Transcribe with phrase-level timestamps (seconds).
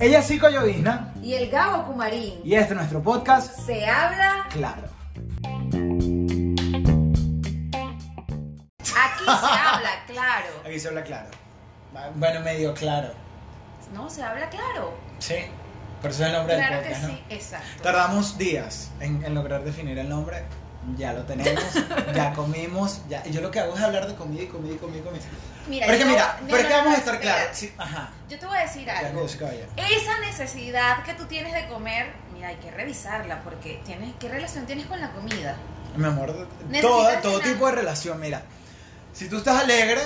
[0.00, 2.34] Ella es Cico Llovizna Y el Gabo Kumarín.
[2.44, 4.82] y este es nuestro podcast Se habla, Claro.
[8.80, 10.46] aquí se habla claro.
[10.66, 11.28] Aquí se habla claro.
[12.16, 13.10] Bueno, medio claro.
[13.92, 14.92] No, se habla claro.
[15.18, 15.36] Sí.
[16.02, 17.82] Por eso es el nombre Claro del que podcast, sí, exacto.
[17.82, 20.42] Tardamos días en, en lograr definir el nombre.
[20.98, 21.64] Ya lo tenemos,
[22.14, 23.24] ya comimos, ya.
[23.24, 25.22] Yo lo que hago es hablar de comida y comida y comida y comida.
[25.66, 27.56] Mira, pero es que mira, no, pero es que no, vamos a estar claros.
[27.56, 28.10] Sí, ajá.
[28.28, 29.24] Yo te voy a decir algo.
[29.24, 34.66] Esa necesidad que tú tienes de comer, mira, hay que revisarla porque tienes qué relación
[34.66, 35.56] tienes con la comida.
[35.96, 36.48] Mi amor,
[36.82, 37.42] todo llenar.
[37.42, 38.42] tipo de relación, mira.
[39.12, 40.00] Si tú estás alegre,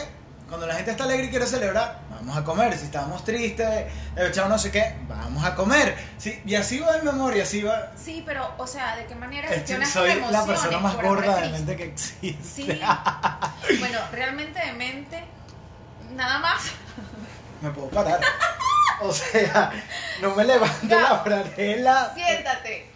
[0.48, 2.76] cuando la gente está alegre y quiere celebrar, vamos a comer.
[2.76, 3.86] Si estamos tristes,
[4.16, 5.96] echado no sé qué, vamos a comer.
[6.18, 7.92] Sí, y así va amor, y así va.
[7.96, 10.78] Sí, pero, o sea, ¿de qué manera Es que gestionas soy tus la emociones persona
[10.78, 12.42] más gorda de mente que existe.
[12.42, 12.80] Sí.
[13.78, 15.24] Bueno, realmente de mente,
[16.14, 16.62] nada más.
[17.60, 18.20] Me puedo parar.
[19.00, 19.72] O sea,
[20.20, 22.12] no me levanto la franela.
[22.14, 22.90] Siéntate.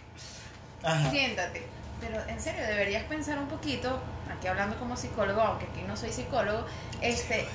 [0.83, 1.09] Ajá.
[1.11, 1.65] Siéntate.
[2.01, 4.01] Pero en serio, deberías pensar un poquito,
[4.35, 6.65] aquí hablando como psicólogo, aunque aquí no soy psicólogo,
[7.01, 7.47] este,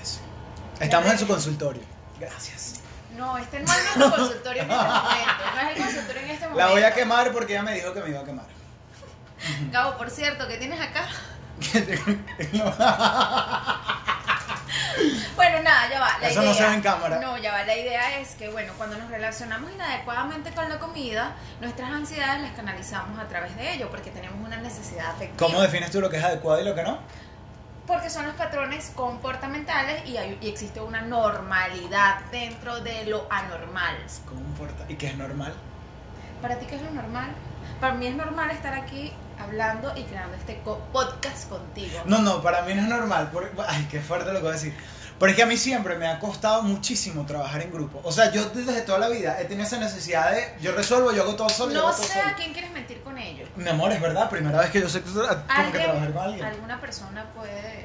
[0.80, 1.82] Estamos en su consultorio.
[2.20, 2.80] Gracias.
[3.16, 6.48] no, este no es nuestro consultorio en este momento, no es el consultorio en este
[6.48, 6.66] momento.
[6.66, 8.46] La voy a quemar porque ella me dijo que me iba a quemar.
[9.70, 11.06] Gabo, por cierto, ¿qué tienes acá?
[15.36, 16.18] Bueno, nada, ya va.
[16.20, 17.20] La Eso idea, no se ve en cámara.
[17.20, 17.64] No, ya va.
[17.64, 22.52] La idea es que, bueno, cuando nos relacionamos inadecuadamente con la comida, nuestras ansiedades las
[22.52, 25.36] canalizamos a través de ello, porque tenemos una necesidad afectiva.
[25.38, 26.98] ¿Cómo defines tú lo que es adecuado y lo que no?
[27.88, 33.96] Porque son los patrones comportamentales y, hay- y existe una normalidad dentro de lo anormal.
[34.88, 35.54] ¿Y qué es normal?
[36.42, 37.30] ¿Para ti qué es lo normal?
[37.80, 40.60] Para mí es normal estar aquí hablando y creando este
[40.92, 42.00] podcast contigo.
[42.04, 43.30] No, no, para mí no es normal.
[43.66, 44.76] Ay, qué fuerte lo que voy a decir.
[45.18, 48.00] Pero es que a mí siempre me ha costado muchísimo trabajar en grupo.
[48.04, 51.22] O sea, yo desde toda la vida he tenido esa necesidad de yo resuelvo, yo
[51.22, 52.28] hago todo solo, yo No hago todo sé solo.
[52.28, 53.44] a quién quieres mentir con ello.
[53.56, 56.22] Mi amor, es verdad, primera vez que yo sé que tengo que ¿Alguien- trabajar con
[56.22, 56.44] alguien.
[56.44, 57.84] alguna persona puede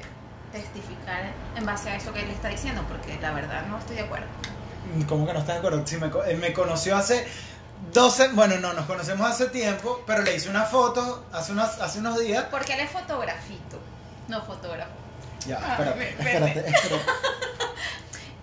[0.52, 4.02] testificar en base a eso que él está diciendo, porque la verdad no estoy de
[4.02, 4.26] acuerdo.
[5.08, 5.84] ¿Cómo que no estás de acuerdo?
[5.86, 7.26] Si me, él me conoció hace
[7.92, 11.98] 12, bueno, no, nos conocemos hace tiempo, pero le hice una foto hace, unas, hace
[11.98, 12.44] unos días.
[12.50, 13.78] Porque él es fotografito,
[14.28, 14.92] no fotógrafo.
[15.46, 16.64] Ya, Ah, espérate.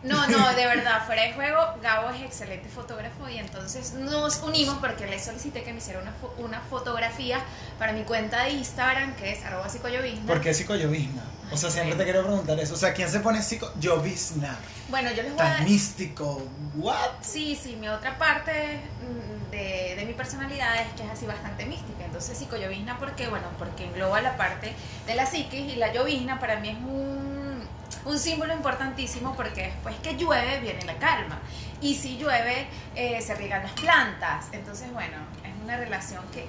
[0.03, 4.79] No, no, de verdad, fuera de juego, Gabo es excelente fotógrafo y entonces nos unimos
[4.79, 7.39] porque le solicité que me hiciera una, fo- una fotografía
[7.77, 10.25] para mi cuenta de Instagram, que es arroba psicollovizna.
[10.25, 11.21] ¿Por qué psicollovizna?
[11.51, 12.73] O sea, siempre te quiero preguntar eso.
[12.73, 14.57] O sea, ¿quién se pone psicollovizna?
[14.89, 15.63] Bueno, yo les voy a Tan dar...
[15.63, 16.41] místico.
[16.75, 16.95] ¿What?
[17.21, 21.65] Sí, sí, mi otra parte mm, de, de mi personalidad es que es así bastante
[21.65, 22.05] mística.
[22.05, 23.27] Entonces, psicollovizna, ¿por qué?
[23.27, 24.73] Bueno, porque engloba la parte
[25.05, 27.67] de la psiquis y la llovizna para mí es un,
[28.05, 31.39] un símbolo importantísimo porque después que llueve viene la calma.
[31.81, 34.45] Y si llueve, eh, se riegan las plantas.
[34.51, 36.45] Entonces, bueno, es una relación que...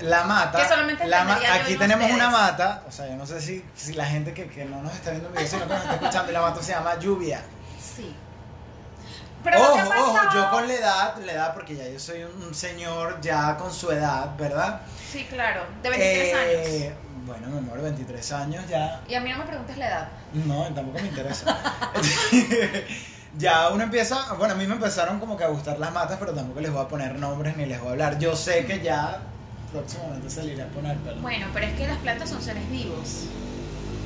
[0.00, 0.58] La mata.
[0.62, 2.14] Que solamente la ma- Aquí tenemos ustedes.
[2.14, 2.82] una mata.
[2.88, 5.28] O sea, yo no sé si, si la gente que, que no nos está viendo
[5.28, 7.40] en video, sino que nos está escuchando, y la mata se llama lluvia.
[7.80, 8.14] Sí.
[9.44, 11.98] Pero ¿no te ha ojo, ojo, yo con la edad, la edad, porque ya yo
[12.00, 14.80] soy un, señor ya con su edad, ¿verdad?
[15.12, 16.68] Sí, claro, de 23 años.
[16.68, 16.94] Eh,
[17.26, 19.00] Bueno, mi amor, 23 años ya.
[19.06, 20.08] Y a mí no me preguntes la edad.
[20.32, 21.56] No, tampoco me interesa.
[23.38, 26.32] ya uno empieza, bueno, a mí me empezaron como que a gustar las matas, pero
[26.32, 28.18] tampoco les voy a poner nombres ni les voy a hablar.
[28.18, 29.18] Yo sé que ya
[29.74, 31.20] próximamente a poner, pero...
[31.20, 33.24] Bueno, pero es que las plantas son seres vivos.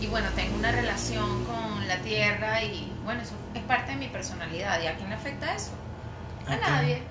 [0.01, 4.09] Y bueno, tengo una relación con la tierra y bueno, eso es parte de mi
[4.09, 4.81] personalidad.
[4.81, 5.71] ¿Y a quién le afecta eso?
[6.47, 7.03] A nadie.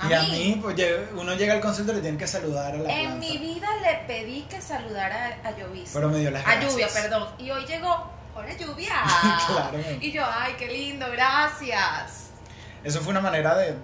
[0.00, 0.76] A y a mí, pues
[1.14, 3.16] uno llega al concierto y le tiene que saludar a la En planta.
[3.26, 5.90] mi vida le pedí que saludara a Llovis.
[5.92, 6.72] Pero me dio las A gracias.
[6.72, 7.28] lluvia, perdón.
[7.38, 8.94] Y hoy llegó, hola lluvia.
[9.46, 9.78] Claro.
[10.00, 12.30] Y yo, ay, qué lindo, gracias.
[12.82, 13.76] Eso fue una manera de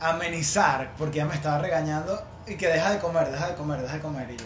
[0.00, 3.94] amenizar, porque ella me estaba regañando y que deja de comer, deja de comer, deja
[3.94, 4.30] de comer.
[4.30, 4.44] Y yo,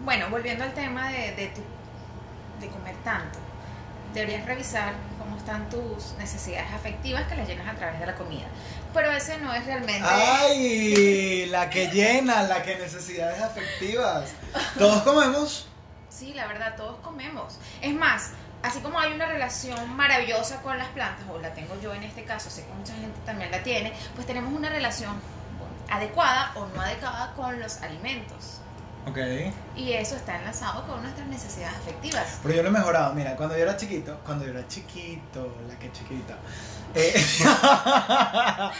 [0.00, 1.60] Bueno, volviendo al tema de, de, tu,
[2.60, 3.38] de comer tanto,
[4.14, 8.46] deberías revisar cómo están tus necesidades afectivas que las llenas a través de la comida.
[8.94, 10.02] Pero ese no es realmente...
[10.02, 11.46] ¡ay!
[11.50, 14.30] La que llena, la que necesidades afectivas.
[14.78, 15.68] Todos comemos.
[16.08, 17.58] Sí, la verdad, todos comemos.
[17.80, 18.30] Es más,
[18.62, 22.24] así como hay una relación maravillosa con las plantas, o la tengo yo en este
[22.24, 25.14] caso, sé que mucha gente también la tiene, pues tenemos una relación
[25.90, 28.60] adecuada o no adecuada con los alimentos.
[29.08, 29.18] Ok.
[29.76, 32.40] Y eso está enlazado con nuestras necesidades afectivas.
[32.42, 33.14] Pero yo lo he mejorado.
[33.14, 36.34] Mira, cuando yo era chiquito, cuando yo era chiquito, la que chiquita.
[36.94, 37.14] eh,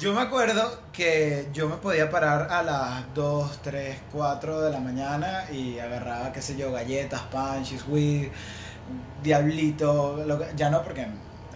[0.00, 4.80] yo me acuerdo que yo me podía parar a las 2, 3, 4 de la
[4.80, 7.84] mañana y agarraba, qué sé yo, galletas, pan, cheese
[9.22, 11.06] diablito, lo que- ya no porque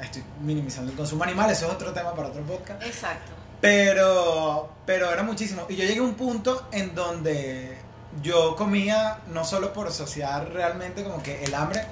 [0.00, 2.80] estoy minimizando el consumo animal, eso es otro tema para otro podcast.
[2.84, 3.32] Exacto.
[3.60, 5.66] Pero, pero era muchísimo.
[5.68, 7.78] Y yo llegué a un punto en donde
[8.22, 11.84] yo comía no solo por asociar realmente como que el hambre,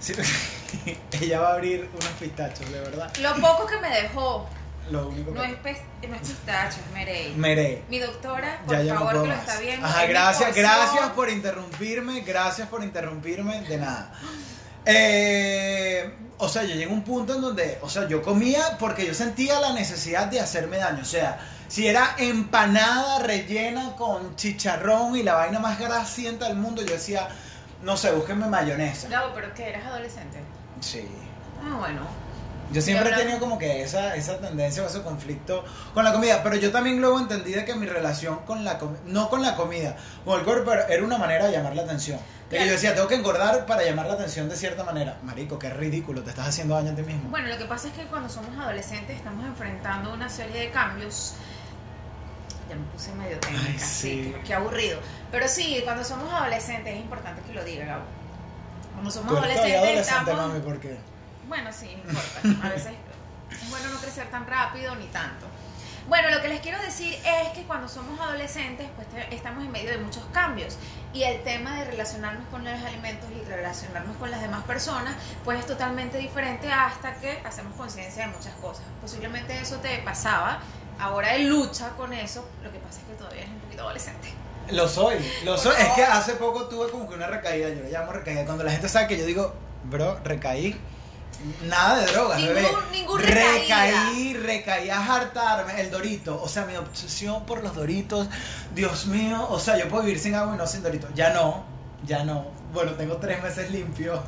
[0.00, 0.22] sino
[1.20, 3.12] ella va a abrir unos pistachos, de verdad.
[3.18, 4.48] Lo poco que me dejó
[4.90, 5.38] Lo único que...
[5.38, 5.50] no es,
[6.08, 7.34] no es pistacho, es merey.
[7.36, 7.82] Meré.
[7.88, 9.86] Mi doctora, por Ya favor, que lo está viendo.
[9.86, 14.12] Ajá, gracias, gracias por interrumpirme, gracias por interrumpirme, de nada.
[14.84, 16.12] Eh,
[16.42, 19.14] o sea, yo llegué a un punto en donde, o sea, yo comía porque yo
[19.14, 21.00] sentía la necesidad de hacerme daño.
[21.00, 26.82] O sea, si era empanada rellena con chicharrón y la vaina más grasienta del mundo,
[26.82, 27.28] yo decía,
[27.82, 29.08] no sé, búsquenme mayonesa.
[29.08, 30.40] Gabo, pero que eras adolescente.
[30.80, 31.06] Sí.
[31.64, 32.00] Ah, bueno.
[32.72, 35.64] Yo siempre he tenido como que esa, esa tendencia o ese conflicto
[35.94, 39.00] con la comida, pero yo también luego entendí de que mi relación con la comida,
[39.06, 42.18] no con la comida, con el cuerpo era- era una manera de llamar la atención.
[42.50, 45.16] De que yo decía, tengo que engordar para llamar la atención de cierta manera.
[45.22, 47.30] Marico, qué ridículo, te estás haciendo daño a ti mismo.
[47.30, 51.34] Bueno, lo que pasa es que cuando somos adolescentes estamos enfrentando una serie de cambios.
[52.68, 54.98] Ya me puse medio técnica, Ay, sí, qué, qué aburrido.
[55.30, 58.04] Pero sí, cuando somos adolescentes es importante que lo diga, Gabo.
[58.92, 60.48] Cuando somos Tú eres todavía adolescentes adolescente, estamos...
[60.52, 60.98] mami, ¿por qué?
[61.52, 62.66] Bueno, sí, no importa.
[62.66, 62.92] A veces
[63.50, 65.44] es bueno no crecer tan rápido ni tanto.
[66.08, 69.90] Bueno, lo que les quiero decir es que cuando somos adolescentes, pues estamos en medio
[69.90, 70.78] de muchos cambios.
[71.12, 75.14] Y el tema de relacionarnos con los alimentos y relacionarnos con las demás personas,
[75.44, 78.84] pues es totalmente diferente hasta que hacemos conciencia de muchas cosas.
[79.02, 80.60] Posiblemente eso te pasaba,
[80.98, 84.32] ahora él lucha con eso, lo que pasa es que todavía eres un poquito adolescente.
[84.70, 85.74] Lo soy, lo soy.
[85.78, 88.46] Es que hace poco tuve como que una recaída, yo le llamo recaída.
[88.46, 89.54] Cuando la gente sabe que yo digo,
[89.84, 90.80] bro, recaí.
[91.64, 92.68] Nada de drogas, Ningún- bebé.
[92.92, 95.80] ningún recaí, recaí a hartarme.
[95.80, 98.28] El dorito, o sea, mi obsesión por los doritos.
[98.74, 101.10] Dios mío, o sea, yo puedo vivir sin agua y no sin doritos.
[101.14, 101.64] Ya no,
[102.06, 102.46] ya no.
[102.72, 104.22] Bueno, tengo tres meses limpio.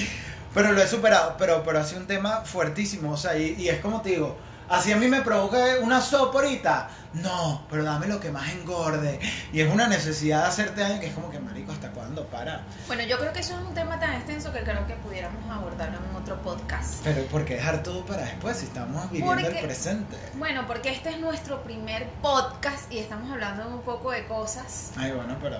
[0.54, 3.12] pero lo he superado, pero, pero ha sido un tema fuertísimo.
[3.12, 4.36] O sea, y, y es como te digo,
[4.70, 6.88] así a mí me provoca una sopa ahorita.
[7.12, 9.18] No, pero dame lo que más engorde.
[9.52, 12.24] Y es una necesidad de hacerte daño que es como que, marico, ¿hasta cuándo?
[12.26, 12.62] Para.
[12.86, 15.98] Bueno, yo creo que eso es un tema tan extenso que creo que pudiéramos abordarlo
[15.98, 17.02] en otro podcast.
[17.02, 20.16] Pero ¿por qué dejar todo para después si estamos viviendo el presente?
[20.34, 25.12] Bueno, porque este es nuestro primer podcast y estamos hablando un poco de cosas Ay,
[25.12, 25.58] bueno, pero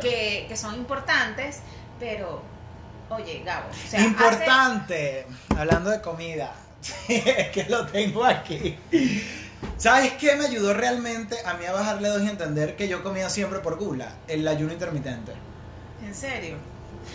[0.00, 1.60] que, que son importantes,
[1.98, 2.42] pero,
[3.10, 5.26] oye, Gabo, o sea, Importante,
[5.56, 6.52] hablando de comida,
[7.08, 8.78] es que lo tengo aquí.
[9.76, 13.28] ¿Sabes qué me ayudó realmente a mí a bajarle dos y entender que yo comía
[13.30, 14.12] siempre por gula?
[14.28, 15.32] El ayuno intermitente.
[16.04, 16.56] en serio.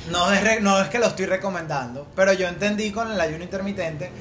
[0.10, 3.44] No es, re- no es que lo estoy recomendando, pero yo entendí con el ayuno
[3.44, 4.12] intermitente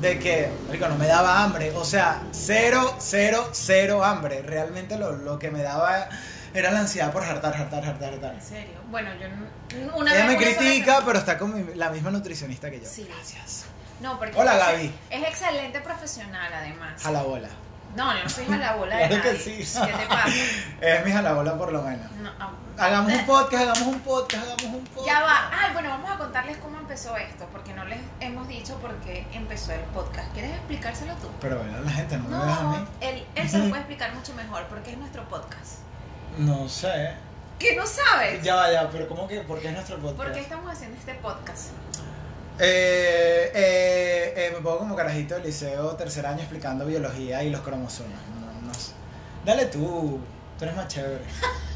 [0.00, 1.72] de que, marico, no me daba hambre.
[1.74, 4.42] O sea, cero, cero, cero hambre.
[4.42, 6.08] Realmente lo, lo que me daba
[6.54, 8.34] era la ansiedad por hartar, hartar, hartar, hartar.
[8.34, 8.74] En serio.
[8.90, 9.26] Bueno, yo
[9.96, 12.86] una Ella me vez sola critica, pero está con mi- la misma nutricionista que yo.
[12.88, 13.06] Sí.
[13.08, 13.64] Gracias.
[14.00, 14.94] No, porque Hola, Gaby.
[15.10, 17.04] Es excelente profesional, además.
[17.06, 17.48] A la bola.
[17.94, 19.64] No, yo no soy a la bola de Claro que nadie.
[19.64, 19.80] sí.
[19.86, 20.28] ¿Qué te pasa?
[20.82, 22.10] Es mi jalabola por lo menos.
[22.12, 25.06] No, ah, Hagamos un podcast, hagamos un podcast, hagamos un podcast.
[25.06, 25.50] Ya va.
[25.50, 29.26] Ay, bueno, vamos a contarles cómo empezó esto, porque no les hemos dicho por qué
[29.32, 30.30] empezó el podcast.
[30.34, 31.30] ¿Quieres explicárselo tú?
[31.40, 32.84] Pero bueno, la gente no me deja a No, mí.
[33.00, 35.78] él, él se lo puede explicar mucho mejor, porque es nuestro podcast.
[36.36, 37.14] No sé.
[37.58, 38.42] ¿Qué no sabes?
[38.42, 39.40] Ya va, ya, pero ¿cómo que?
[39.40, 40.16] ¿Por qué es nuestro podcast?
[40.18, 41.68] ¿Por qué estamos haciendo este podcast?
[42.58, 47.60] Eh, eh, eh, me pongo como carajito del liceo tercer año explicando biología y los
[47.60, 48.18] cromosomas.
[48.40, 48.92] No, no sé.
[49.44, 50.20] Dale tú,
[50.58, 51.24] tú eres más chévere.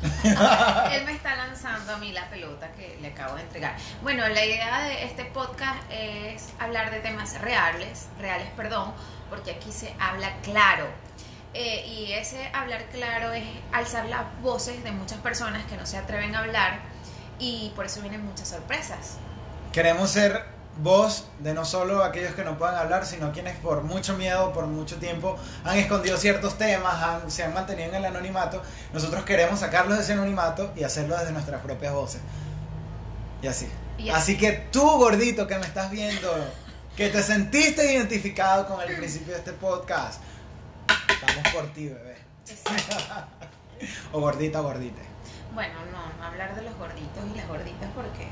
[0.25, 3.77] Él me está lanzando a mí la pelota que le acabo de entregar.
[4.03, 8.95] Bueno, la idea de este podcast es hablar de temas reales, reales, perdón,
[9.29, 10.87] porque aquí se habla claro.
[11.53, 16.37] Y ese hablar claro es alzar las voces de muchas personas que no se atreven
[16.37, 16.79] a hablar
[17.41, 19.17] y por eso vienen muchas sorpresas.
[19.73, 20.45] Queremos ser
[20.83, 24.67] voz de no solo aquellos que no puedan hablar, sino quienes por mucho miedo, por
[24.67, 28.63] mucho tiempo han escondido ciertos temas, han- se han mantenido en el anonimato.
[28.93, 32.21] Nosotros queremos sacarlos de ese anonimato y hacerlo desde nuestras propias voces.
[33.43, 33.69] Y así.
[33.99, 34.37] Y así.
[34.39, 36.29] que tú, gordito, que me estás viendo,
[36.97, 40.21] que te sentiste identificado con el principio de este podcast,
[40.89, 42.17] vamos por ti, bebé.
[44.13, 45.01] O gordita o gordite.
[45.55, 48.29] Bueno, no, no hablar de los gorditos y las gorditas porque,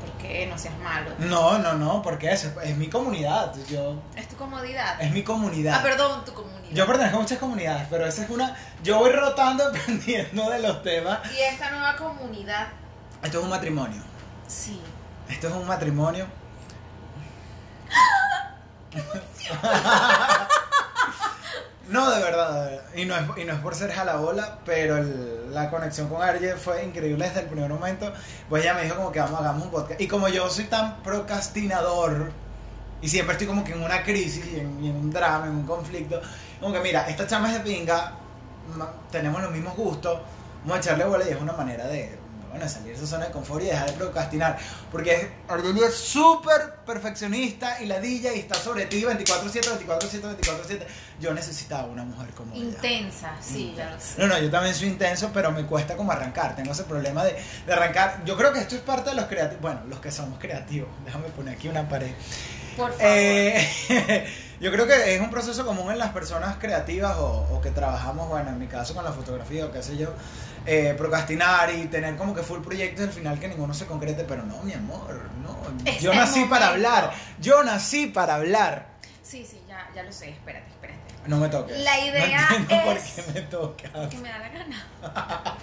[0.00, 1.10] porque no seas malo.
[1.18, 3.54] No, no, no, porque es, es mi comunidad.
[3.68, 5.00] Yo, Es tu comodidad.
[5.00, 5.76] es mi comunidad.
[5.78, 6.70] Ah, perdón, tu comunidad.
[6.72, 8.56] Yo pertenezco a muchas comunidades, pero esa es una.
[8.82, 11.18] Yo voy rotando dependiendo de los temas.
[11.32, 12.68] Y esta nueva comunidad,
[13.22, 14.02] Esto es un matrimonio.
[14.46, 14.80] sí.
[15.28, 16.26] Esto es un matrimonio.
[18.94, 19.00] no,
[21.90, 22.84] No, de verdad, de verdad.
[22.94, 26.54] Y no es, y no es por ser jalabola, pero el- la conexión con Arje
[26.56, 28.12] fue increíble desde el primer momento.
[28.48, 30.00] Pues ella me dijo como que vamos, hagamos un podcast.
[30.00, 32.30] Y como yo soy tan procrastinador
[33.02, 36.20] y siempre estoy como que en una crisis y en, un drama, en un conflicto,
[36.60, 38.12] como que mira, esta chama es de pinga,
[39.10, 40.20] tenemos los mismos gustos,
[40.62, 42.16] vamos a echarle bola y es una manera de,
[42.50, 44.58] bueno, salir de esa zona de confort y dejar de procrastinar.
[44.90, 50.86] Porque Argelia es súper perfeccionista y ladilla y está sobre ti 24-7, 24-7, 24-7.
[51.20, 52.64] Yo necesitaba una mujer como ella.
[52.64, 54.20] Intensa, sí, ya lo sé.
[54.20, 56.56] No, no, yo también soy intenso, pero me cuesta como arrancar.
[56.56, 58.22] Tengo ese problema de, de arrancar.
[58.24, 59.60] Yo creo que esto es parte de los creativos.
[59.62, 60.88] Bueno, los que somos creativos.
[61.04, 62.10] Déjame poner aquí una pared.
[62.76, 63.06] Por favor.
[63.06, 64.28] Eh,
[64.60, 68.28] yo creo que es un proceso común en las personas creativas o, o que trabajamos,
[68.28, 70.12] bueno, en mi caso con la fotografía o qué sé yo,
[70.66, 74.42] eh, procrastinar y tener como que full proyectos al final que ninguno se concrete, pero
[74.44, 75.58] no, mi amor, no.
[75.84, 78.86] Es yo nací para hablar, yo nací para hablar.
[79.22, 81.00] Sí, sí, ya, ya lo sé, espérate, espérate.
[81.26, 81.78] No me toques.
[81.80, 84.08] La idea no entiendo por es- qué me tocas.
[84.08, 84.86] Que me da la gana.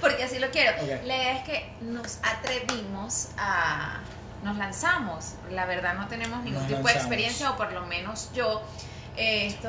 [0.00, 0.72] Porque así lo quiero.
[1.04, 4.00] La idea es que nos atrevimos a.
[4.42, 5.34] Nos lanzamos.
[5.50, 8.62] La verdad, no tenemos ningún Nos tipo de experiencia, o por lo menos yo.
[9.16, 9.68] eh, esto.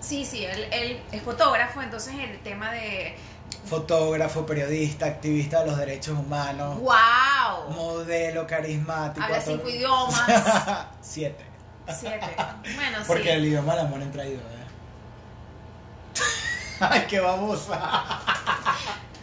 [0.00, 3.16] Sí, sí, él, él es fotógrafo, entonces el tema de.
[3.64, 7.70] Fotógrafo, periodista, activista de los derechos humanos, ¡Wow!
[7.74, 9.24] modelo carismático.
[9.24, 10.22] Habla todo- cinco idiomas.
[11.00, 11.44] Siete.
[11.98, 12.36] Siete.
[12.74, 13.28] Bueno, Porque sí.
[13.30, 14.40] el idioma del amor en ¿eh?
[16.80, 18.20] Ay, qué babosa.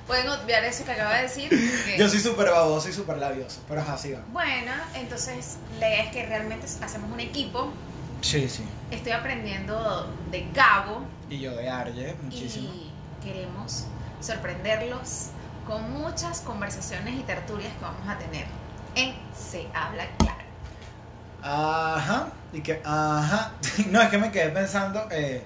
[0.08, 1.50] Pueden obviar eso que acaba de decir.
[1.50, 4.20] porque- Yo soy súper baboso y súper labioso, pero es así, va.
[4.32, 7.72] Bueno, entonces la idea es que realmente hacemos un equipo.
[8.22, 8.64] Sí, sí.
[8.92, 12.70] Estoy aprendiendo de Gabo Y yo de Arje, muchísimo.
[12.74, 12.92] y
[13.24, 13.86] queremos
[14.22, 15.28] sorprenderlos
[15.68, 18.46] con muchas conversaciones y tertulias que vamos a tener
[18.96, 20.36] en Se Habla Claro.
[21.42, 22.28] Ajá.
[22.54, 23.52] Y que, ajá.
[23.90, 25.44] No, es que me quedé pensando, eh,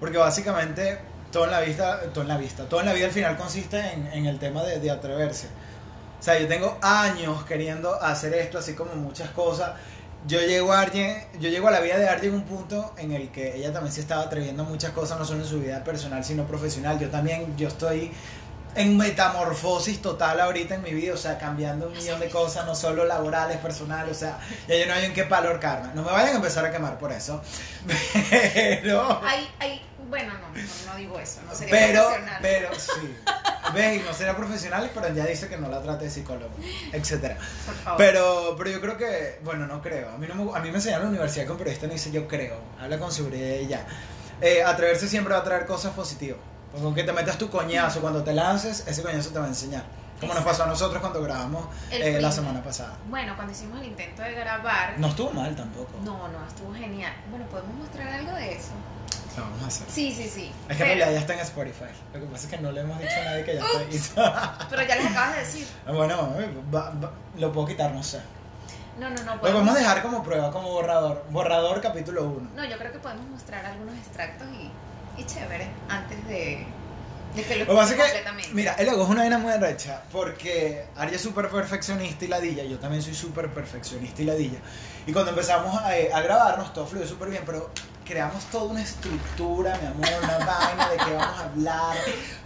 [0.00, 1.00] porque básicamente
[1.34, 3.76] todo en la vista, todo en la vista, todo en la vida al final consiste
[3.76, 5.48] en, en el tema de, de atreverse.
[6.20, 9.72] O sea, yo tengo años queriendo hacer esto, así como muchas cosas.
[10.28, 13.10] Yo llego a Arjen, yo llego a la vida de Arjen en un punto en
[13.10, 15.82] el que ella también se estaba atreviendo a muchas cosas, no solo en su vida
[15.82, 17.00] personal, sino profesional.
[17.00, 18.12] Yo también, yo estoy
[18.76, 22.76] en metamorfosis total ahorita en mi vida, o sea, cambiando un millón de cosas, no
[22.76, 24.38] solo laborales, personales, o sea,
[24.68, 25.60] ya yo no hay en qué calor
[25.94, 27.42] No me vayan a empezar a quemar por eso.
[28.30, 29.82] Pero, Hay, hay,
[30.14, 32.38] bueno, no, no, no digo eso, no sería pero, profesional.
[32.40, 33.16] pero, sí.
[33.74, 34.00] ¿Ves?
[34.00, 36.52] Y no sería profesional, pero ella dice que no la trate de psicólogo,
[36.92, 37.36] etcétera.
[37.66, 37.98] Por favor.
[37.98, 40.10] Pero, pero yo creo que, bueno, no creo.
[40.10, 41.92] A mí, no me, a mí me enseñaron en la universidad que un periodista no
[41.94, 42.56] dice yo creo.
[42.80, 43.84] Habla con seguridad y ya.
[44.40, 46.38] Eh, atreverse siempre va a traer cosas positivas.
[46.70, 49.84] Porque aunque te metas tu coñazo cuando te lances, ese coñazo te va a enseñar.
[50.20, 52.96] Como nos pasó a nosotros cuando grabamos eh, la semana pasada.
[53.08, 55.90] Bueno, cuando hicimos el intento de grabar, No estuvo mal tampoco.
[56.04, 57.12] no, no, estuvo genial.
[57.30, 58.70] Bueno, ¿podemos mostrar algo de eso?
[59.36, 59.86] Lo vamos a hacer.
[59.90, 60.52] Sí, sí, sí.
[60.68, 61.84] Es que en realidad ya está en Spotify.
[62.12, 64.58] Lo que pasa es que no le hemos dicho a nadie que ya está.
[64.70, 65.66] pero ya les acabas de decir.
[65.86, 68.20] bueno, eh, va- va- lo puedo quitar, no sé.
[68.98, 69.34] No, no, no.
[69.34, 71.24] Lo podemos dejar como prueba, como borrador.
[71.30, 72.50] Borrador capítulo 1.
[72.54, 76.64] No, yo creo que podemos mostrar algunos extractos y, y chévere antes de,
[77.34, 78.50] de que lo pasa escuchen que, completamente.
[78.54, 82.62] mira, el ego es una vaina muy recha porque Ari es súper perfeccionista y ladilla,
[82.62, 84.58] yo también soy súper perfeccionista y ladilla.
[85.08, 87.70] Y cuando empezamos a, a grabarnos, todo fluyó súper bien, pero
[88.04, 91.96] creamos toda una estructura, mi amor, una vaina de qué vamos a hablar,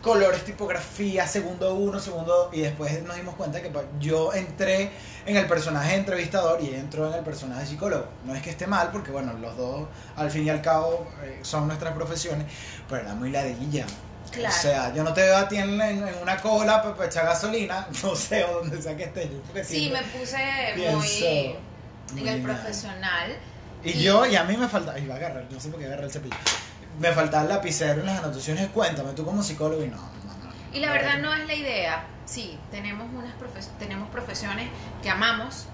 [0.03, 4.91] colores, tipografía, segundo uno, segundo dos, y después nos dimos cuenta que pues, yo entré
[5.27, 8.07] en el personaje de entrevistador y entró en el personaje de psicólogo.
[8.25, 11.41] No es que esté mal, porque bueno, los dos al fin y al cabo eh,
[11.43, 12.47] son nuestras profesiones,
[12.89, 13.85] pero era muy ladilla.
[14.31, 14.55] Claro.
[14.55, 17.25] O sea, yo no te veo a ti en, en- en una cola para echar
[17.25, 19.29] gasolina, no sé, o donde sea que estés.
[19.67, 20.37] sí, me puse
[20.77, 22.55] muy muy en el mal.
[22.57, 23.37] profesional.
[23.85, 26.05] Y yo, y a mí me falta, iba a agarrar, no sé por qué agarré
[26.05, 26.37] el cepillo.
[26.99, 30.53] Me faltaba el lapicero en las anotaciones, cuéntame, tú como psicólogo y no, no, no.
[30.73, 32.05] Y la verdad no es la idea.
[32.25, 34.69] Sí, tenemos unas profes- tenemos profesiones
[35.03, 35.67] que amamos,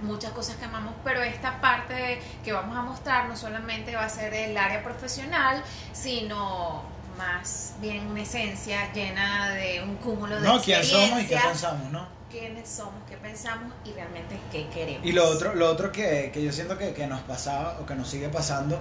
[0.00, 4.08] muchas cosas que amamos, pero esta parte que vamos a mostrar no solamente va a
[4.08, 6.82] ser el área profesional, sino
[7.18, 11.90] más bien una esencia llena de un cúmulo de No, quién somos y qué pensamos,
[11.90, 12.06] ¿no?
[12.32, 15.06] Quiénes somos, qué pensamos y realmente qué queremos.
[15.06, 17.94] Y lo otro, lo otro que, que yo siento que, que nos pasaba o que
[17.94, 18.80] nos sigue pasando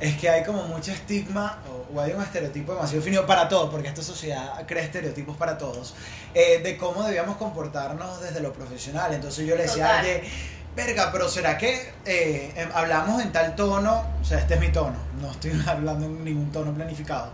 [0.00, 3.70] es que hay como mucho estigma o, o hay un estereotipo demasiado definido para todos,
[3.70, 5.94] porque esta sociedad crea estereotipos para todos,
[6.34, 9.12] eh, de cómo debíamos comportarnos desde lo profesional.
[9.14, 10.22] Entonces yo le decía, oye,
[10.74, 14.04] verga, pero ¿será que eh, em, hablamos en tal tono?
[14.20, 17.30] O sea, este es mi tono, no estoy hablando en ningún tono planificado.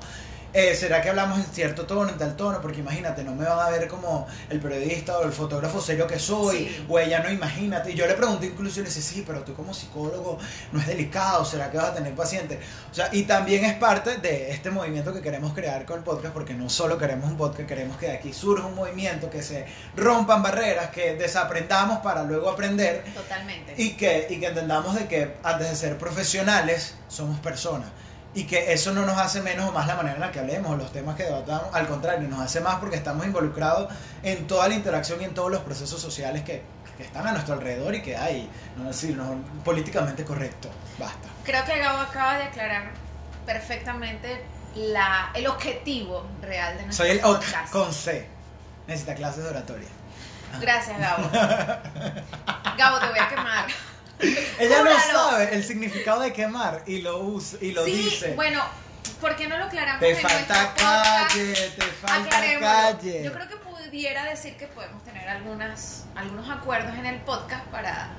[0.55, 2.61] Eh, ¿Será que hablamos en cierto tono, en tal tono?
[2.61, 6.19] Porque imagínate, no me van a ver como el periodista o el fotógrafo serio que
[6.19, 6.87] soy, Sí.
[6.91, 7.93] o ella no, imagínate.
[7.93, 10.39] Y yo le pregunté incluso y le dije, sí, pero tú como psicólogo
[10.73, 12.61] no es delicado, ¿será que vas a tener paciente?
[12.91, 16.35] O sea, y también es parte de este movimiento que queremos crear con el podcast,
[16.35, 19.65] porque no solo queremos un podcast, queremos que de aquí surja un movimiento, que se
[19.97, 23.75] rompan barreras, que desaprendamos para luego aprender Totalmente.
[23.79, 27.89] y que, y que entendamos de que antes de ser profesionales somos personas
[28.35, 30.77] y que eso no nos hace menos o más la manera en la que hablemos,
[30.79, 34.75] los temas que debatamos, al contrario, nos hace más porque estamos involucrados en toda la
[34.75, 36.63] interacción y en todos los procesos sociales que,
[36.97, 41.29] que están a nuestro alrededor y que hay, no decir, no, políticamente correcto, basta.
[41.45, 42.91] Creo que Gabo acaba de aclarar
[43.45, 44.43] perfectamente
[44.77, 47.71] la, el objetivo real de nuestro Soy el podcast.
[47.71, 48.27] con C,
[48.87, 49.89] necesita clases de oratoria.
[50.61, 51.31] Gracias, Gabo.
[52.79, 53.67] Gabo, te voy a quemar.
[54.59, 58.35] Ella no sabe el significado de quemar y lo usa y lo sí, dice.
[58.35, 58.61] bueno,
[59.21, 61.29] ¿por qué no lo aclaramos te en falta podcast?
[61.33, 63.23] calle, te falta calle.
[63.25, 68.11] Yo creo que pudiera decir que podemos tener algunas, algunos acuerdos en el podcast para,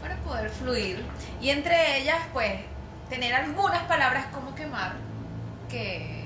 [0.00, 1.04] para poder fluir.
[1.40, 2.52] Y entre ellas, pues,
[3.10, 4.94] tener algunas palabras como quemar
[5.68, 6.24] que,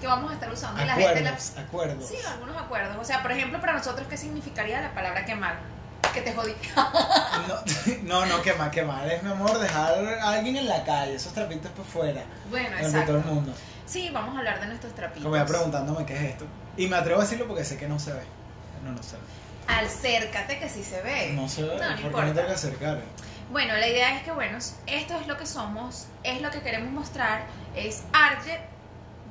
[0.00, 0.82] que vamos a estar usando.
[0.82, 2.08] y la gente la- Acuerdos, acuerdos.
[2.08, 2.96] Sí, algunos acuerdos.
[3.00, 5.56] O sea, por ejemplo, para nosotros, ¿qué significaría la palabra quemar?
[6.12, 6.54] Que te jodí.
[7.48, 7.62] No,
[8.02, 11.70] no, no, quemar, quemar es, mi amor, dejar a alguien en la calle, esos trapitos
[11.72, 13.06] por fuera, Bueno, exacto.
[13.12, 13.52] todo el mundo.
[13.86, 15.24] Sí, vamos a hablar de nuestros trapitos.
[15.24, 16.46] Como ya preguntándome qué es esto.
[16.76, 18.22] Y me atrevo a decirlo porque sé que no se ve.
[18.84, 19.22] No, no se ve.
[19.68, 21.32] Acércate que sí se ve.
[21.34, 22.32] No se ve, No, no importa.
[22.32, 23.00] tengo que acercar.
[23.50, 26.90] Bueno, la idea es que, bueno, esto es lo que somos, es lo que queremos
[26.90, 27.44] mostrar,
[27.76, 28.60] es Arje,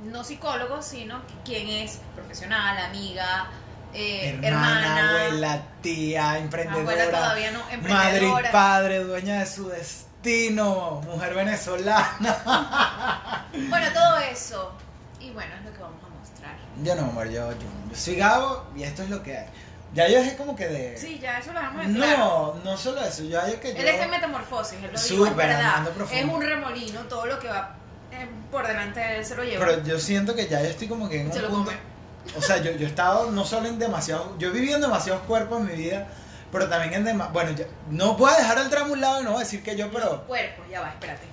[0.04, 3.50] no psicólogo, sino quien es profesional, amiga,
[3.94, 8.52] eh, hermana, hermana, abuela, tía, emprendedora, todavía no, madre y emprendedora.
[8.52, 13.48] padre, dueña de su destino, mujer venezolana.
[13.70, 14.74] Bueno, todo eso.
[15.20, 16.56] Y bueno, es lo que vamos a mostrar.
[16.84, 17.58] Yo no, amor, yo, yo,
[17.90, 19.46] yo soy Gabo y esto es lo que hay.
[19.94, 20.98] Ya yo dejé como que de...
[20.98, 22.56] Sí, ya eso lo dejamos en claro.
[22.64, 23.80] No, no solo eso, ya yo que yo...
[23.80, 25.88] Él está en metamorfosis, él lo dijo, es verdad.
[26.12, 27.76] Es un remolino, todo lo que va
[28.12, 29.66] eh, por delante de él se lo lleva.
[29.66, 31.72] Pero yo siento que ya yo estoy como que en un se lo punto...
[31.72, 31.91] come.
[32.38, 34.36] O sea, yo, yo he estado no solo en demasiado...
[34.38, 36.08] Yo he vivido en demasiados cuerpos en mi vida,
[36.52, 37.34] pero también en demasiado...
[37.34, 39.44] Bueno, yo- no voy a dejar el drama a un lado y no voy a
[39.44, 40.24] decir que yo, pero...
[40.28, 41.26] Cuerpo, ya va, espérate.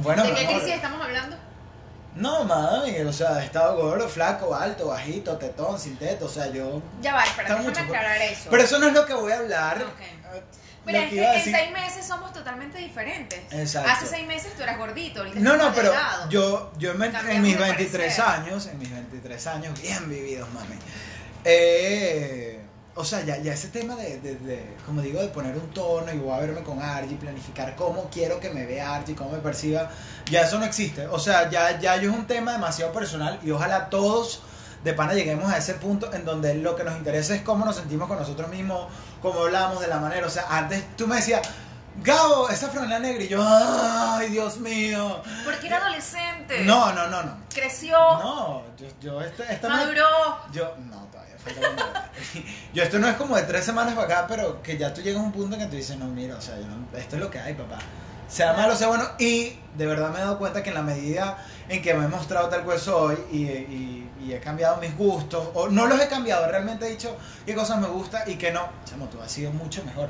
[0.00, 1.36] Bueno, ¿De qué crisis estamos hablando?
[2.16, 6.46] No, mami, o sea, he estado gordo, flaco, alto, bajito, tetón, sin teto, o sea,
[6.48, 6.80] yo...
[7.00, 8.48] Ya va, espérate, déjame mucho, aclarar eso.
[8.50, 9.78] Pero eso no es lo que voy a hablar.
[9.82, 10.40] Ok.
[10.92, 13.40] Lo es que en decir- seis meses somos totalmente diferentes.
[13.50, 13.90] Exacto.
[13.90, 16.28] Hace seis meses tú eras gordito, ahorita No, no, pero delgado.
[16.30, 18.24] yo, yo me- en mis de 23 parecer.
[18.24, 20.76] años, en mis 23 años, bien vividos, mami.
[21.44, 22.60] eh,
[22.96, 26.12] o sea, ya, ya ese tema de, de- de, como digo, de poner un tono
[26.12, 29.38] y voy a verme con Argy, planificar cómo quiero que me vea Argy, cómo me
[29.38, 29.90] perciba,
[30.30, 31.06] ya eso no existe.
[31.08, 34.42] O sea, ya, ya yo es un tema demasiado personal y ojalá todos
[34.84, 37.76] de pana lleguemos a ese punto en donde lo que nos interesa es cómo nos
[37.76, 38.86] sentimos con nosotros mismos,
[39.22, 40.26] cómo hablamos de la manera.
[40.26, 41.40] O sea, antes tú me decías,
[42.02, 45.22] Gabo, esa franela negra y yo, ay, Dios mío.
[45.44, 46.64] Porque era adolescente.
[46.64, 47.36] No, no, no, no.
[47.54, 50.04] Creció, No, yo, yo esta, esta no maduró.
[50.52, 52.10] yo, no, todavía falta.
[52.74, 55.20] Yo esto no es como de tres semanas para acá, pero que ya tú llegas
[55.20, 57.22] a un punto en que tú dices, no, mira, o sea, yo no- esto es
[57.22, 57.78] lo que hay, papá.
[58.34, 59.04] Sea malo, sea bueno.
[59.20, 62.08] Y de verdad me he dado cuenta que en la medida en que me he
[62.08, 66.08] mostrado tal cual soy y, y- y he cambiado mis gustos, o no los he
[66.08, 67.14] cambiado, realmente he dicho
[67.46, 70.08] qué cosas me gustan y qué no, chamo, tú has sido mucho mejor.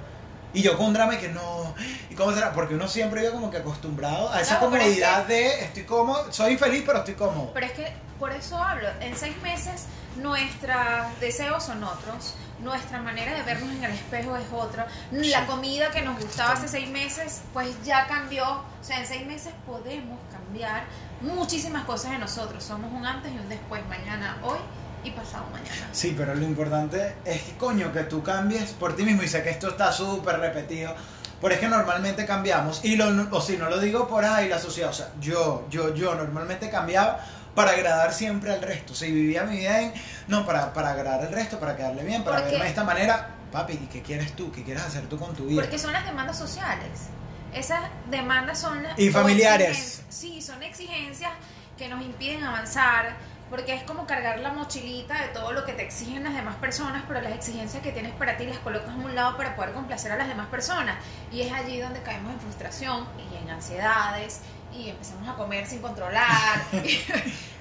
[0.54, 1.74] Y yo con un drama y que no,
[2.08, 2.52] ¿y cómo será?
[2.52, 5.82] Porque uno siempre vive como que acostumbrado a esa No, pero es comodidad de estoy
[5.82, 7.50] cómodo, soy infeliz, pero estoy cómodo.
[7.52, 8.88] Pero es que por eso hablo.
[9.00, 14.44] En seis meses nuestros deseos son otros, nuestra manera de vernos en el espejo es
[14.52, 14.86] otra.
[15.10, 18.44] La comida que nos gustaba hace seis meses, pues ya cambió.
[18.44, 20.84] O sea, en seis meses podemos cambiar
[21.20, 22.62] muchísimas cosas de nosotros.
[22.62, 24.58] Somos un antes y un después, mañana, hoy
[25.02, 25.88] y pasado mañana.
[25.92, 29.22] Sí, pero lo importante es que, coño, que tú cambies por ti mismo.
[29.22, 30.94] Y sé que esto está súper repetido.
[31.40, 32.82] Pero es que normalmente cambiamos.
[32.84, 34.90] Y lo, o si no lo digo por ahí, la sociedad.
[34.90, 37.20] O sea, yo, yo, yo normalmente cambiaba
[37.54, 38.94] para agradar siempre al resto.
[38.94, 39.92] Si vivía mi vida en,
[40.28, 43.30] no, para, para agradar al resto, para quedarle bien, para verme de esta manera.
[43.52, 44.50] Papi, ¿y qué quieres tú?
[44.50, 45.62] ¿Qué quieres hacer tú con tu vida?
[45.62, 47.08] Porque son las demandas sociales.
[47.54, 48.98] Esas demandas son las...
[48.98, 50.02] Y o familiares.
[50.08, 51.30] Sí, son exigencias
[51.78, 53.14] que nos impiden avanzar,
[53.50, 57.04] porque es como cargar la mochilita de todo lo que te exigen las demás personas,
[57.06, 60.10] pero las exigencias que tienes para ti las colocas a un lado para poder complacer
[60.10, 60.96] a las demás personas.
[61.30, 64.40] Y es allí donde caemos en frustración y en ansiedades
[64.76, 67.00] y empezamos a comer sin controlar y,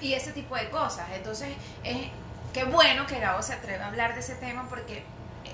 [0.06, 1.06] y ese tipo de cosas.
[1.14, 1.48] Entonces,
[1.84, 1.96] es
[2.52, 5.02] qué bueno que Gabo se atreva a hablar de ese tema porque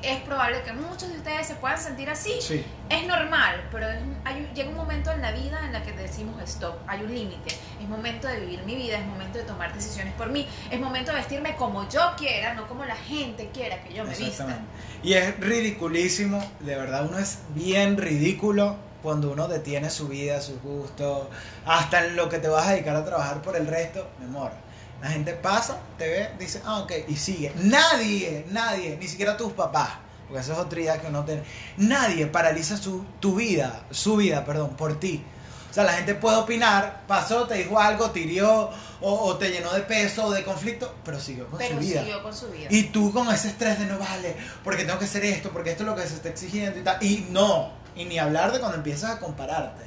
[0.03, 2.33] es probable que muchos de ustedes se puedan sentir así.
[2.41, 2.65] Sí.
[2.89, 5.93] Es normal, pero es- hay un- llega un momento en la vida en la que
[5.93, 7.51] decimos stop, hay un límite.
[7.83, 11.11] Es momento de vivir mi vida, es momento de tomar decisiones por mí, es momento
[11.11, 14.59] de vestirme como yo quiera, no como la gente quiera que yo me vista.
[15.03, 20.61] Y es ridiculísimo, de verdad, uno es bien ridículo cuando uno detiene su vida, sus
[20.63, 21.29] gustos,
[21.65, 24.53] hasta en lo que te vas a dedicar a trabajar por el resto, mi amor.
[25.01, 27.53] La gente pasa, te ve, dice, ah, ok, y sigue.
[27.57, 29.91] Nadie, nadie, ni siquiera tus papás,
[30.29, 31.43] porque eso es otra idea que uno tiene.
[31.79, 35.25] Nadie paraliza su, tu vida, su vida, perdón, por ti.
[35.71, 39.51] O sea, la gente puede opinar, pasó, te dijo algo, te hirió, o, o te
[39.51, 42.01] llenó de peso o de conflicto, pero siguió con Pero su vida.
[42.01, 42.67] siguió con su vida.
[42.71, 45.85] Y tú con ese estrés de no vale, porque tengo que hacer esto, porque esto
[45.85, 47.01] es lo que se está exigiendo y tal.
[47.03, 49.85] Y no, y ni hablar de cuando empiezas a compararte.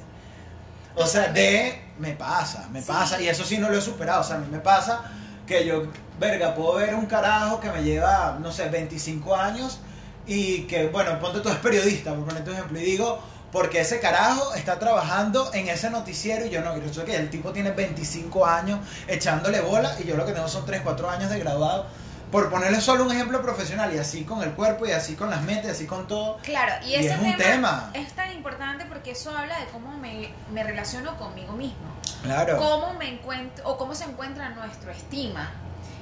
[0.95, 2.87] O sea, de me pasa, me Sí.
[2.87, 4.21] pasa, y eso sí no lo he superado.
[4.21, 5.01] O sea, a mí me pasa
[5.45, 5.87] que yo,
[6.19, 9.79] verga, puedo ver un carajo que me lleva, no sé, 25 años
[10.25, 13.19] y que, bueno, ponte tú es periodista, por ponerte un ejemplo, y digo,
[13.53, 17.53] porque ese carajo está trabajando en ese noticiero y yo no, yo que el tipo
[17.53, 21.39] tiene 25 años echándole bola y yo lo que tengo son 3, 4 años de
[21.39, 21.85] graduado.
[22.31, 25.43] Por ponerle solo un ejemplo profesional y así con el cuerpo y así con las
[25.43, 26.39] metas y así con todo.
[26.41, 27.91] Claro, y Y ese es un tema.
[27.93, 31.93] es tan importante porque eso habla de cómo me, me relaciono conmigo mismo.
[32.23, 32.57] Claro.
[32.57, 35.51] cómo me encuentro o cómo se encuentra nuestra estima.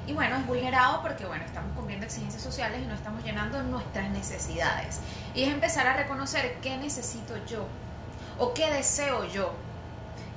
[0.08, 4.10] Y bueno, es vulnerado porque bueno, estamos cumpliendo exigencias sociales y no estamos llenando nuestras
[4.10, 5.00] necesidades.
[5.34, 7.66] Y es empezar a reconocer qué necesito yo
[8.40, 9.54] o qué deseo yo.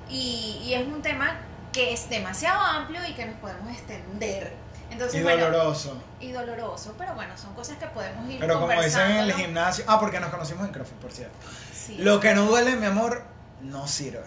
[0.09, 1.37] Y, y es un tema
[1.73, 4.55] que es demasiado amplio y que nos podemos extender.
[4.91, 6.01] Entonces, Y bueno, doloroso.
[6.21, 9.85] y doloroso, pero bueno, son cosas que podemos ir Pero como dicen en el gimnasio.
[9.89, 11.35] Ah, porque nos conocimos en CrossFit, por cierto.
[11.73, 11.97] Sí.
[11.99, 13.25] Lo que no duele, mi amor,
[13.63, 14.23] no sirve.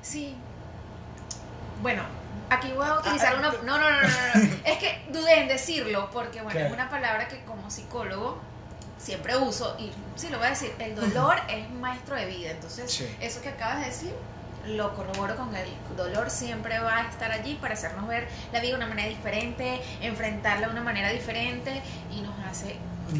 [0.00, 0.34] Sí.
[1.82, 2.02] Bueno,
[2.50, 3.48] aquí voy a utilizar Ah, una...
[3.48, 4.50] ah, No, no, no, no, no, no.
[4.64, 6.66] Es que dudé en decirlo porque, bueno, ¿Qué?
[6.66, 8.38] es una palabra que como psicólogo
[8.98, 12.50] siempre uso y sí lo voy a decir, el dolor es maestro de vida.
[12.50, 13.06] Entonces, Sí.
[13.20, 14.12] eso que acabas de decir
[14.66, 18.70] lo corroboro con el dolor siempre va a estar allí para hacernos ver la vida
[18.70, 22.76] de una manera diferente, enfrentarla de una manera diferente y nos hace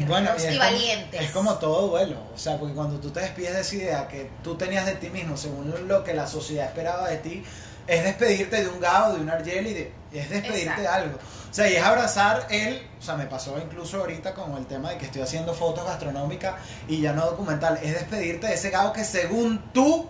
[0.07, 1.21] Bueno, y como- valientes.
[1.21, 2.15] es como todo duelo.
[2.33, 5.09] O sea, porque cuando tú te despides de esa idea que tú tenías de ti
[5.09, 7.43] mismo, según lo que la sociedad esperaba de ti,
[7.87, 11.19] es despedirte de un Gao, de un Argeli, de, es despedirte de algo.
[11.53, 14.89] O sea, y es abrazar el, o sea, me pasó incluso ahorita con el tema
[14.89, 16.55] de que estoy haciendo fotos gastronómicas
[16.87, 20.09] y ya no documental, es despedirte de ese Gao que según tú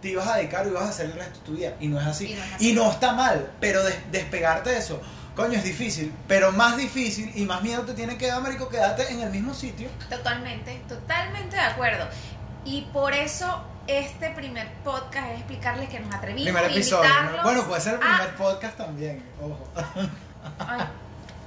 [0.00, 1.72] te ibas a dedicar o ibas a hacer el resto de tu vida.
[1.80, 2.26] Y no es así.
[2.30, 2.70] Y no es así.
[2.70, 5.00] Y no está mal, pero des- despegarte de eso,
[5.34, 6.12] coño, es difícil.
[6.28, 9.52] Pero más difícil y más miedo te tiene que dar, marico, quedarte en el mismo
[9.52, 9.88] sitio.
[10.08, 12.06] Totalmente, totalmente de acuerdo.
[12.64, 17.10] Y por eso este primer podcast es explicarles que nos atrevimos Primer episodio.
[17.42, 19.68] Bueno, puede ser el a- primer podcast también, ojo.
[20.58, 20.86] Ay,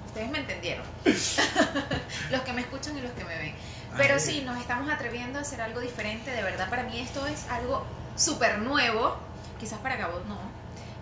[0.06, 0.86] ustedes me entendieron.
[2.32, 3.56] los que me escuchan y los que me ven.
[3.96, 4.20] Pero Ay.
[4.20, 6.32] sí, nos estamos atreviendo a hacer algo diferente.
[6.32, 9.18] De verdad, para mí esto es algo súper nuevo.
[9.60, 10.38] Quizás para Gabo no.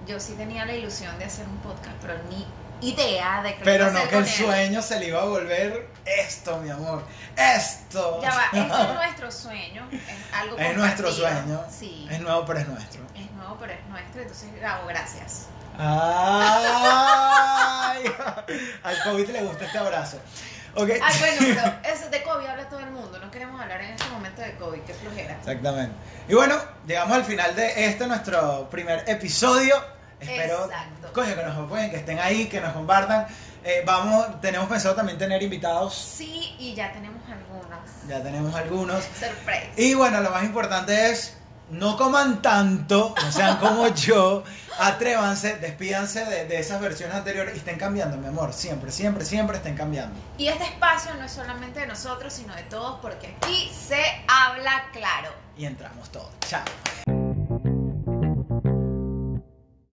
[0.07, 2.45] Yo sí tenía la ilusión de hacer un podcast, pero ni
[2.81, 6.69] idea de que Pero no que el sueño se le iba a volver esto, mi
[6.69, 7.03] amor.
[7.35, 8.21] Esto.
[8.21, 9.87] Ya va, esto es nuestro sueño.
[9.91, 10.01] Es
[10.33, 11.63] algo Es nuestro sueño.
[11.69, 12.07] Sí.
[12.11, 13.01] Es nuevo, pero es nuestro.
[13.15, 14.21] Es nuevo, pero es nuestro.
[14.21, 15.47] Entonces, Gabo, gracias.
[15.77, 16.74] Al
[19.05, 20.17] COVID le gusta este abrazo.
[20.75, 20.89] Ok.
[21.01, 23.17] Ay, bueno, pero eso de COVID habla todo el mundo.
[23.19, 24.81] No queremos hablar en este momento de COVID.
[24.81, 25.37] Qué flojera.
[25.39, 25.95] Exactamente.
[26.27, 29.75] Y bueno, llegamos al final de este nuestro primer episodio.
[30.19, 31.13] Espero, Exacto.
[31.13, 33.27] coño, que nos apoyen, que estén ahí, que nos compartan.
[33.63, 35.95] Eh, vamos, tenemos pensado también tener invitados.
[35.95, 37.79] Sí, y ya tenemos algunos.
[38.07, 39.03] Ya tenemos algunos.
[39.19, 39.67] Sorpresa.
[39.77, 41.37] Y bueno, lo más importante es
[41.69, 44.43] no coman tanto, no sean como yo,
[44.79, 49.57] atrévanse, despídanse de, de esas versiones anteriores y estén cambiando, mi amor, siempre, siempre, siempre
[49.57, 50.15] estén cambiando.
[50.37, 54.85] Y este espacio no es solamente de nosotros, sino de todos, porque aquí se habla
[54.91, 55.31] claro.
[55.57, 56.29] Y entramos todos.
[56.47, 57.14] Chao.